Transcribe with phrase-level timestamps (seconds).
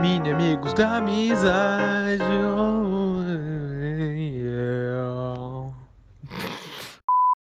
[0.00, 2.22] Mini amigos da amizade.
[2.56, 3.20] oh,
[4.16, 5.70] yeah.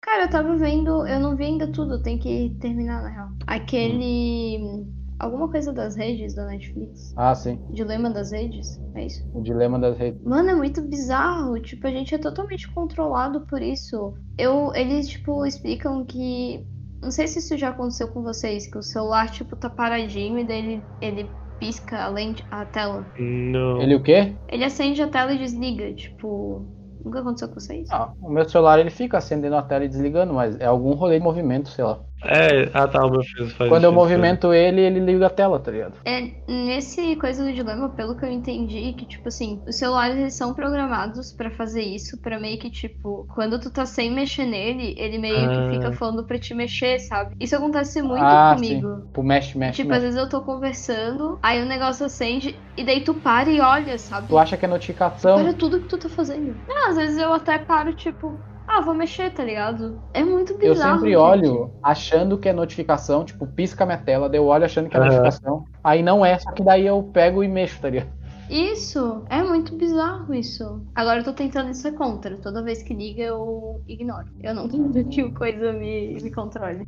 [0.01, 1.07] Cara, eu tava vendo.
[1.07, 3.29] Eu não vi ainda tudo, tem que terminar na real.
[3.47, 4.85] Aquele.
[5.17, 7.11] Alguma coisa das redes da Netflix.
[7.17, 7.59] Ah, sim.
[7.71, 9.27] Dilema das redes, é isso?
[9.33, 10.21] O dilema das redes.
[10.23, 11.59] Mano, é muito bizarro.
[11.59, 14.13] Tipo, a gente é totalmente controlado por isso.
[14.37, 16.63] Eu, eles, tipo, explicam que.
[17.01, 20.45] Não sei se isso já aconteceu com vocês, que o celular, tipo, tá paradinho e
[20.45, 21.29] daí ele, ele
[21.59, 23.05] pisca a lente, a tela.
[23.17, 23.81] Não.
[23.81, 24.33] Ele o quê?
[24.49, 26.65] Ele acende a tela e desliga, tipo.
[27.03, 27.89] Nunca aconteceu com vocês?
[27.91, 31.17] Ah, o meu celular ele fica acendendo a tela e desligando, mas é algum rolê
[31.17, 31.99] de movimento, sei lá.
[32.25, 35.29] É, ah tá, o meu filho faz Quando eu isso, movimento ele, ele liga a
[35.29, 35.95] tela, tá ligado?
[36.05, 40.35] É, nesse coisa do dilema, pelo que eu entendi, que, tipo assim, os celulares eles
[40.35, 44.95] são programados pra fazer isso, pra meio que, tipo, quando tu tá sem mexer nele,
[44.97, 45.69] ele meio Ah.
[45.69, 47.35] que fica falando pra te mexer, sabe?
[47.39, 48.95] Isso acontece muito ah, comigo.
[48.95, 49.01] sim.
[49.07, 50.05] Tipo, mexe, mexe, Tipo, às mexe.
[50.15, 54.27] vezes eu tô conversando, aí o negócio acende, e daí tu para e olha, sabe?
[54.27, 55.43] Tu acha que é notificação?
[55.43, 56.61] Para tudo que tu tá fazendo.
[56.67, 60.01] Não, às vezes eu até paro, tipo, ah, vou mexer, tá ligado?
[60.13, 60.93] É muito Eu bizarro.
[60.99, 61.17] sempre gente.
[61.17, 64.99] olho achando que é notificação, tipo, pisca minha tela, daí eu olho achando que é
[64.99, 65.07] Aham.
[65.07, 65.65] notificação.
[65.83, 68.09] Aí não é, só que daí eu pego e mexo, tá ligado?
[68.49, 70.85] Isso, é muito bizarro isso.
[70.93, 72.37] Agora eu tô tentando ser contra.
[72.37, 74.27] Toda vez que liga eu ignoro.
[74.41, 76.85] Eu não quero que o coisa me, me controle.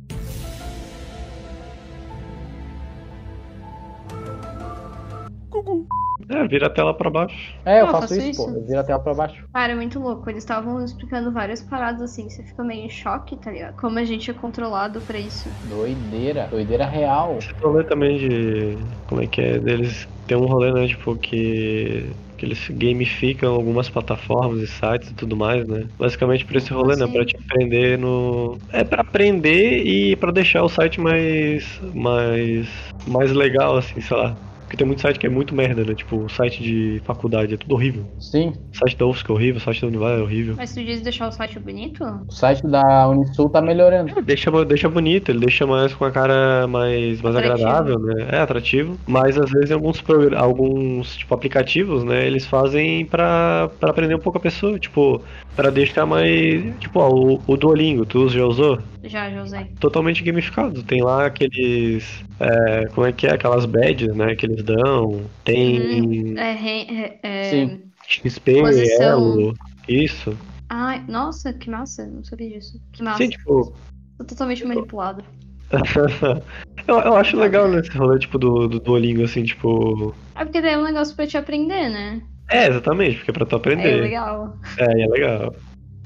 [6.28, 7.36] É, vira a tela pra baixo.
[7.64, 8.50] É, eu Ah, faço, faço isso, pô.
[8.50, 8.58] isso.
[8.58, 9.44] Eu viro a tela pra baixo.
[9.52, 10.28] Cara, é muito louco.
[10.28, 12.28] Eles estavam explicando várias paradas assim.
[12.28, 13.76] Você fica meio em choque, tá ligado?
[13.76, 15.48] Como a gente é controlado pra isso.
[15.68, 16.48] Doideira.
[16.48, 17.38] Doideira real.
[17.38, 18.76] Esse rolê também de.
[19.06, 19.58] Como é que é?
[19.58, 20.86] Deles tem um rolê, né?
[20.88, 22.10] Tipo, que.
[22.36, 25.88] Que eles gamificam algumas plataformas e sites e tudo mais, né?
[25.98, 27.06] Basicamente por esse rolê, né?
[27.10, 28.58] Pra te aprender no.
[28.72, 31.80] É pra aprender e pra deixar o site mais.
[31.94, 32.68] mais.
[33.08, 34.36] mais legal, assim, sei lá.
[34.66, 35.94] Porque tem muito site que é muito merda, né?
[35.94, 38.04] Tipo, o site de faculdade é tudo horrível.
[38.18, 38.52] Sim.
[38.74, 40.54] O site da UFSC é horrível, o site da Univar é horrível.
[40.56, 42.02] Mas tu diz deixar o site bonito?
[42.28, 44.18] O site da Unisul tá melhorando.
[44.18, 47.68] É, Deixa, deixa bonito, ele deixa mais com a cara mais, mais Atrativo.
[47.68, 48.28] agradável, né?
[48.32, 48.98] É atrativo.
[49.06, 50.02] Mas às vezes alguns,
[50.36, 52.26] alguns tipo, aplicativos, né?
[52.26, 54.78] Eles fazem pra, pra aprender um pouco a pessoa.
[54.78, 55.22] Tipo,
[55.54, 56.64] pra deixar mais.
[56.80, 58.78] Tipo, ó, o, o Duolingo, tu já usou?
[59.04, 59.66] Já, já usei.
[59.78, 60.82] Totalmente gamificado.
[60.82, 62.24] Tem lá aqueles.
[62.40, 63.32] é, como é que é?
[63.32, 64.34] Aquelas badges, né?
[64.34, 65.24] Que eles dão.
[65.44, 67.50] Tem É, re- é, é...
[67.50, 67.82] Sim.
[68.08, 69.18] XP, Posição.
[69.20, 69.54] Elo.
[69.88, 70.36] Isso.
[70.68, 72.06] Ai, nossa, que massa.
[72.06, 72.80] Não sabia disso.
[72.92, 73.18] Que massa.
[73.18, 73.72] Sim, tipo.
[74.18, 75.24] Tô totalmente manipulado.
[76.86, 80.14] eu, eu acho legal nesse rolê, tipo, do, do Duolingo, assim, tipo.
[80.34, 82.22] É porque daí é um negócio pra te aprender, né?
[82.48, 84.00] É, exatamente, porque é pra tu É aprender.
[84.00, 84.56] legal.
[84.78, 85.54] É, é legal.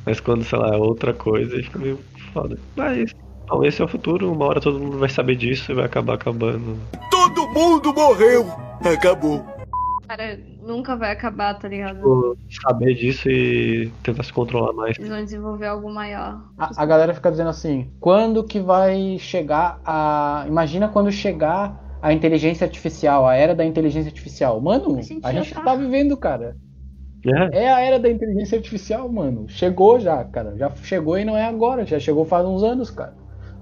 [0.06, 1.99] Mas quando, sei lá, é outra coisa, aí fica meio
[2.32, 2.59] foda.
[2.75, 3.12] Mas,
[3.50, 6.15] bom, esse é o futuro, uma hora todo mundo vai saber disso e vai acabar
[6.15, 6.78] acabando.
[7.11, 8.47] Todo mundo morreu.
[8.84, 9.44] Acabou.
[10.06, 11.97] Cara, nunca vai acabar, tá ligado?
[11.97, 14.97] Tipo, saber disso e tentar se controlar mais.
[14.99, 16.41] Eles vão desenvolver algo maior.
[16.59, 20.44] A, a galera fica dizendo assim, quando que vai chegar a.
[20.49, 24.61] Imagina quando chegar a inteligência artificial, a era da inteligência artificial.
[24.61, 25.62] Mano, A gente a gente tá.
[25.62, 26.56] tá vivendo, cara.
[27.53, 29.49] É, É a era da inteligência artificial, mano.
[29.49, 30.56] Chegou já, cara.
[30.56, 31.84] Já chegou e não é agora.
[31.84, 33.15] Já chegou faz uns anos, cara.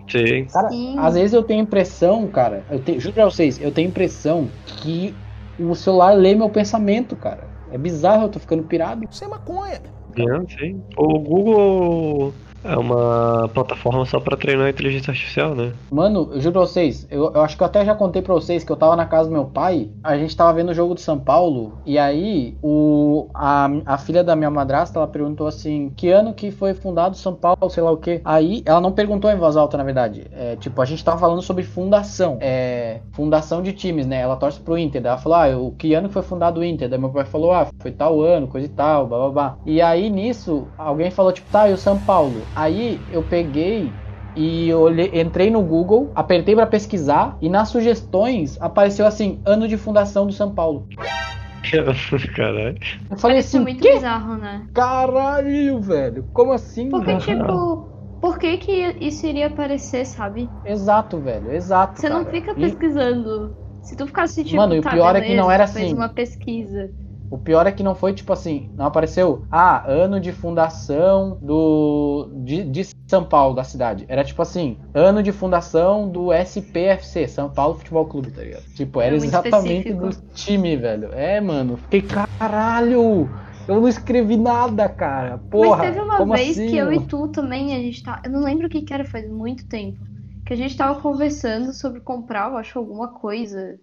[0.09, 0.47] Sim.
[0.47, 0.97] Cara, Sim.
[0.99, 2.65] às vezes eu tenho impressão, cara.
[2.71, 4.51] Eu te, juro pra vocês, eu tenho impressão
[4.83, 5.17] que
[5.59, 7.49] o celular lê meu pensamento, cara.
[7.71, 9.05] É bizarro, eu tô ficando pirado.
[9.11, 9.81] Isso é maconha.
[10.17, 10.83] É, sim.
[10.97, 15.73] O Google é uma plataforma só pra treinar inteligência artificial, né?
[15.91, 18.65] Mano, eu juro pra vocês, eu, eu acho que eu até já contei pra vocês
[18.65, 21.01] que eu tava na casa do meu pai, a gente tava vendo o jogo de
[21.01, 26.11] São Paulo, e aí o, a, a filha da minha madrasta, ela perguntou assim, que
[26.11, 28.21] ano que foi fundado São Paulo, sei lá o que.
[28.25, 30.27] Aí, ela não perguntou em voz alta, na verdade.
[30.33, 34.21] É, tipo, a gente tava falando sobre fundação, é, fundação de times, né?
[34.21, 36.65] Ela torce pro Inter, daí ela falou, ah, o que ano que foi fundado o
[36.65, 36.89] Inter?
[36.89, 39.59] Daí meu pai falou, ah, foi tal ano, coisa e tal, blá blá blá.
[39.65, 42.48] E aí, nisso, alguém falou, tipo, tá, e o São Paulo?
[42.55, 44.01] Aí, eu peguei
[44.35, 49.77] e olhei- entrei no Google, apertei pra pesquisar e nas sugestões apareceu assim, ano de
[49.77, 50.89] fundação do São Paulo.
[52.35, 52.77] Caralho.
[53.11, 54.69] Eu falei é assim, muito que bizarro, né?
[54.73, 56.29] caralho, velho?
[56.33, 56.89] Como assim?
[56.89, 57.19] Porque, velho?
[57.19, 60.51] tipo, por que que isso iria aparecer, sabe?
[60.65, 62.01] Exato, velho, exato.
[62.01, 62.31] Você não cara.
[62.31, 63.57] fica E pesquisando.
[63.83, 65.73] Se tu ficasse tipo, Mano, e o tá, pior é que beleza, não era tu
[65.73, 65.95] fez assim.
[65.95, 66.91] uma pesquisa.
[67.31, 72.31] O pior é que não foi tipo assim, não apareceu, ah, ano de fundação do
[72.45, 74.05] de, de São Paulo, da cidade.
[74.09, 78.65] Era tipo assim, ano de fundação do SPFC, São Paulo Futebol Clube, tá ligado?
[78.75, 80.07] Tipo, era É exatamente específico.
[80.07, 81.13] do time, velho.
[81.13, 83.29] É, mano, fiquei caralho.
[83.67, 85.37] Eu não escrevi nada, cara.
[85.37, 88.23] Porra, Mas teve uma vez assim, que eu e tu também, a gente tá.
[88.25, 89.99] Eu não lembro o que que era, faz muito tempo.
[90.47, 93.79] Que a gente tava conversando sobre comprar, eu acho, alguma coisa.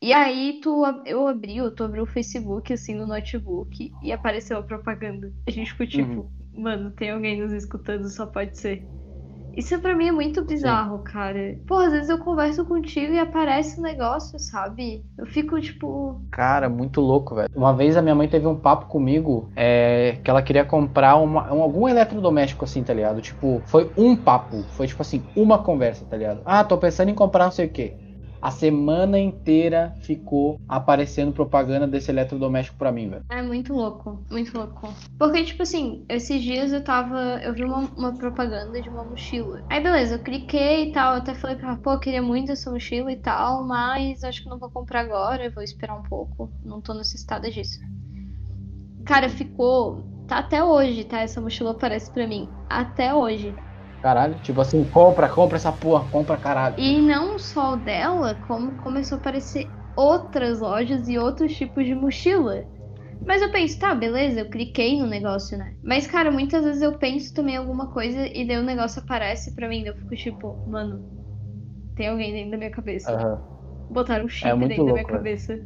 [0.00, 4.62] E aí tu, eu abri, tu abriu o Facebook, assim, no notebook, e apareceu a
[4.62, 5.32] propaganda.
[5.46, 6.62] A gente ficou tipo, Uhum.
[6.62, 8.88] mano, tem alguém nos escutando, só pode ser.
[9.56, 11.58] Isso pra mim é muito bizarro, cara.
[11.66, 15.04] Pô, às vezes eu converso contigo e aparece um negócio, sabe?
[15.16, 16.22] Eu fico tipo.
[16.30, 17.48] Cara, muito louco, velho.
[17.56, 21.52] Uma vez a minha mãe teve um papo comigo é, que ela queria comprar uma,
[21.52, 23.20] um- algum eletrodoméstico assim, tá ligado?
[23.20, 24.62] Tipo, foi um papo.
[24.70, 26.42] Foi tipo assim, uma conversa, tá ligado?
[26.44, 27.96] Ah, tô pensando em comprar não sei o quê.
[28.40, 33.24] A semana inteira ficou aparecendo propaganda desse eletrodoméstico pra mim, velho.
[33.30, 34.94] É muito louco, muito louco.
[35.18, 37.40] Porque, tipo assim, esses dias eu tava.
[37.42, 39.62] Eu vi uma, uma propaganda de uma mochila.
[39.68, 41.14] Aí, beleza, eu cliquei e tal.
[41.14, 44.42] Eu até falei pra ela, pô, eu queria muito essa mochila e tal, mas acho
[44.42, 45.44] que não vou comprar agora.
[45.44, 46.50] Eu vou esperar um pouco.
[46.64, 47.78] Não tô necessitada disso.
[49.04, 50.04] Cara, ficou.
[50.28, 51.20] Tá até hoje, tá?
[51.20, 52.48] Essa mochila aparece pra mim.
[52.68, 53.54] Até hoje.
[54.02, 56.76] Caralho, tipo assim, compra, compra essa porra, compra caralho.
[56.76, 61.94] E não só o dela, como começou a aparecer outras lojas e outros tipos de
[61.94, 62.64] mochila.
[63.26, 65.76] Mas eu penso, tá, beleza, eu cliquei no negócio, né?
[65.82, 69.54] Mas, cara, muitas vezes eu penso também em alguma coisa e daí o negócio aparece
[69.54, 69.82] pra mim.
[69.84, 71.04] daí Eu fico tipo, mano,
[71.94, 73.14] tem alguém dentro da minha cabeça.
[73.14, 73.42] Aham.
[73.88, 75.28] Botaram um chip É dentro da minha louco, velho.
[75.28, 75.58] cabeça.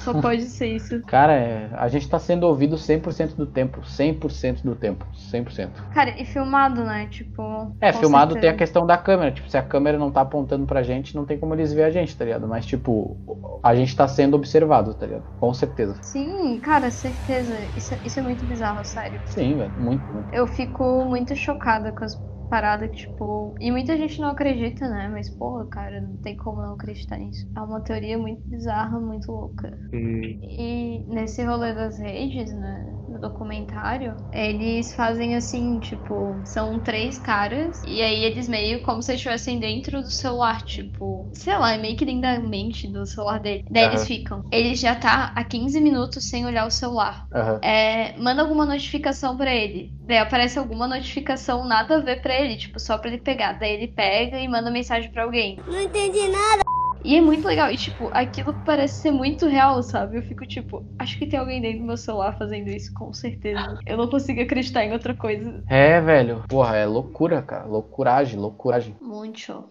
[0.00, 1.00] Só pode ser isso.
[1.02, 3.84] Cara, é, a gente tá sendo ouvido 100% do tempo.
[3.84, 5.06] 100% do tempo.
[5.30, 5.72] 100%.
[5.92, 7.06] Cara, e filmado, né?
[7.08, 7.42] Tipo.
[7.80, 8.58] É, filmado tem a certeza.
[8.58, 9.32] questão da câmera.
[9.32, 11.90] Tipo, se a câmera não tá apontando pra gente, não tem como eles ver a
[11.90, 12.48] gente, tá ligado?
[12.48, 13.16] Mas, tipo,
[13.62, 15.24] a gente tá sendo observado, tá ligado?
[15.38, 15.98] Com certeza.
[16.02, 17.54] Sim, cara, certeza.
[17.76, 19.20] Isso, isso é muito bizarro, sério.
[19.26, 19.72] Sim, velho.
[19.76, 20.28] Muito, muito.
[20.32, 22.14] Eu fico muito chocada com as
[22.50, 23.54] paradas que, tipo.
[23.60, 25.08] E muita gente não acredita, né?
[25.10, 27.46] Mas, porra, cara, não tem como não acreditar nisso.
[27.56, 29.78] É uma teoria muito bizarra, muito louca.
[29.92, 32.99] Hum, E nesse rolê das redes, né?
[33.20, 39.58] Documentário, eles fazem assim, tipo, são três caras, e aí eles meio como se estivessem
[39.58, 43.64] dentro do celular, tipo, sei lá, é meio que dentro da mente do celular dele.
[43.70, 44.06] Daí eles Aham.
[44.06, 44.40] ficam.
[44.50, 47.60] Ele já tá há 15 minutos sem olhar o celular Aham.
[47.62, 49.92] é, manda alguma notificação pra ele.
[50.00, 53.54] Daí aparece alguma notificação nada a ver pra ele, tipo, só pra ele pegar.
[53.58, 55.58] Daí ele pega e manda mensagem pra alguém.
[55.66, 56.69] Não entendi nada.
[57.04, 57.70] E é muito legal.
[57.70, 60.18] E, tipo, aquilo parece ser muito real, sabe?
[60.18, 63.78] Eu fico, tipo, acho que tem alguém dentro do meu celular fazendo isso, com certeza.
[63.86, 65.62] Eu não consigo acreditar em outra coisa.
[65.68, 66.44] É, velho.
[66.48, 67.64] Porra, é loucura, cara.
[67.64, 68.96] Loucuragem, loucuragem.
[69.00, 69.64] Muito.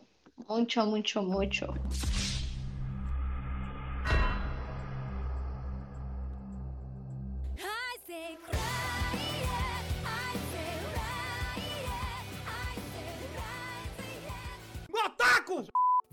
[0.48, 1.68] Muito, muito, muito.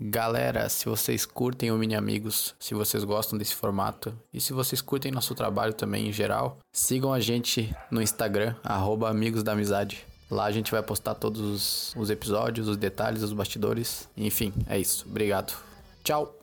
[0.09, 4.81] Galera, se vocês curtem o Mini Amigos, se vocês gostam desse formato e se vocês
[4.81, 10.05] curtem nosso trabalho também em geral, sigam a gente no Instagram, arroba Amigos da Amizade.
[10.31, 14.07] Lá a gente vai postar todos os, os episódios, os detalhes, os bastidores.
[14.15, 15.05] Enfim, é isso.
[15.09, 15.53] Obrigado.
[16.05, 16.37] Tchau!